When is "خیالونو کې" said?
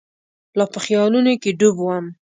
0.85-1.51